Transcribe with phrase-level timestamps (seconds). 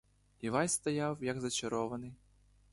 [0.39, 2.13] Івась стояв, як зачарований.